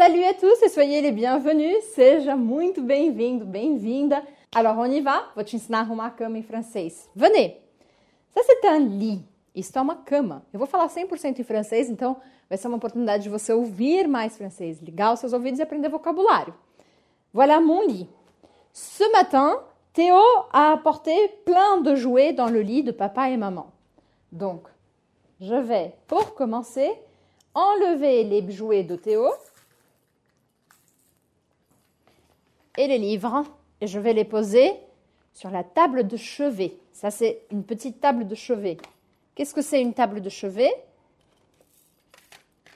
[0.00, 1.76] Salut à tous et soyez les bienvenus.
[1.94, 4.22] Seja muito bem-vindo, bem-vinda.
[4.50, 5.30] Alors on y va.
[5.36, 7.06] Vou te ensinar a arrumar a cama em francês.
[7.14, 7.58] Venez.
[8.34, 9.22] Ça c'est un lit.
[9.54, 10.42] Isto é uma cama.
[10.54, 12.16] Eu vou falar 100% em francês, então
[12.48, 15.90] vai ser uma oportunidade de você ouvir mais francês, ligar os seus ouvidos e aprender
[15.90, 16.54] vocabulário.
[17.30, 18.08] Voilà mon lit.
[18.72, 19.60] Ce matin,
[19.92, 20.16] Théo
[20.50, 23.70] a apporté plein de jouets dans le lit de papa et maman.
[24.32, 24.62] Donc,
[25.42, 26.90] je vais, pour commencer,
[27.54, 29.28] enlever les jouets de Théo
[32.76, 33.44] et les livres
[33.80, 34.72] et je vais les poser
[35.32, 36.76] sur la table de chevet.
[36.92, 38.76] Ça, c'est une petite table de chevet.
[39.34, 40.72] Qu'est-ce que c'est une table de chevet?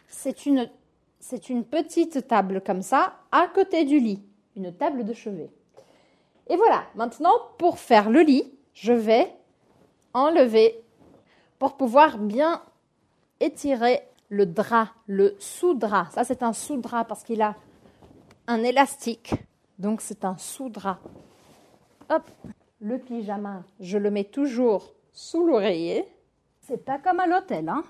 [0.08, 4.22] C'est une, petite table comme ça à côté du lit.
[4.56, 5.50] Une table de chevet.
[6.48, 9.30] Et voilà, maintenant, pour faire le lit, je vais
[10.14, 10.80] enlever
[11.58, 12.62] pour pouvoir bien
[13.40, 14.00] étirer
[14.30, 16.10] le drap, le sous-drap.
[16.12, 17.56] Ça, c'est un sous-drap parce qu'il a
[18.46, 19.34] un élastique.
[19.78, 20.98] Donc, c'est un sous-drap.
[22.10, 22.22] Hop,
[22.80, 26.06] le pyjama, je le mets toujours sous l'oreiller.
[26.60, 27.84] C'est pas comme à l'hôtel, hein.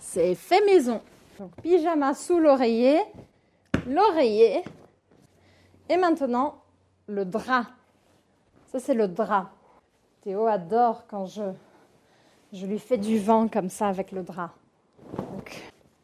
[0.00, 1.00] C'est fait maison.
[1.38, 3.00] Donc, pyjama sous l'oreiller,
[3.86, 4.62] l'oreiller.
[5.88, 6.62] Et maintenant,
[7.06, 7.66] le drap.
[8.66, 9.50] Ça, c'est le drap.
[10.22, 11.42] Théo adore quand je,
[12.52, 14.52] je lui fais du vent comme ça avec le drap.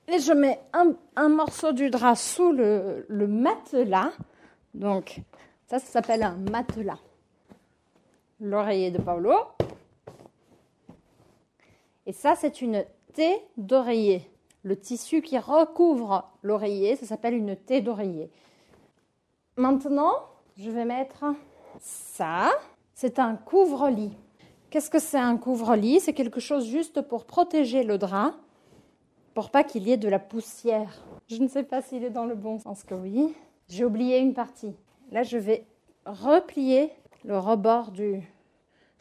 [0.09, 4.13] et je mets un, un, morceau du drap sous le, le matelas.
[4.77, 5.21] Donc,
[5.67, 6.99] ça, ça s'appelle un matelas.
[8.41, 9.33] L'oreiller de Paolo.
[12.05, 14.31] Et ça, c'est une thé d'oreiller.
[14.63, 18.31] Le tissu qui recouvre l'oreiller, ça s'appelle une thé d'oreiller.
[19.57, 20.13] Maintenant,
[20.59, 21.25] je vais mettre
[21.81, 22.51] ça.
[22.93, 24.13] C'est un couvre-lit.
[24.69, 26.01] Qu'est-ce que c'est un couvre-lit?
[26.01, 28.35] C'est quelque chose juste pour protéger le drap,
[29.33, 31.03] pour pas qu'il y ait de la poussière.
[31.29, 33.35] Je ne sais pas s'il est dans le bon sens que oui.
[33.69, 34.75] J'ai oublié une partie.
[35.11, 35.65] Là, je vais
[36.05, 36.93] replier
[37.25, 38.23] le rebord du,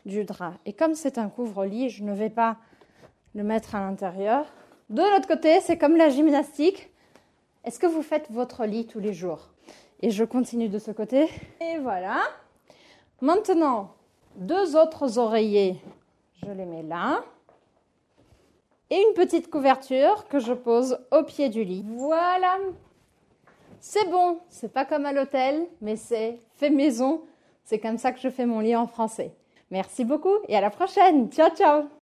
[0.06, 0.54] du drap.
[0.66, 2.58] Et comme c'est un couvre-lit, je ne vais pas
[3.36, 4.46] le mettre à l'intérieur.
[4.90, 6.90] De l'autre côté, c'est comme la gymnastique.
[7.64, 9.50] Est-ce que vous faites votre lit tous les jours?
[10.02, 11.30] Et je continue de ce côté.
[11.62, 12.22] Et voilà.
[13.22, 13.94] Maintenant,
[14.36, 15.82] deux autres oreillers,
[16.44, 17.24] je les mets là.
[18.90, 21.84] Et une petite couverture que je pose au pied du lit.
[21.88, 22.58] Voilà.
[23.88, 27.22] C'est bon, c'est pas comme à l'hôtel, mais c'est fait maison.
[27.64, 29.32] C'est comme ça que je fais mon lit en français.
[29.70, 31.30] Merci beaucoup et à la prochaine.
[31.32, 31.84] Ciao, ciao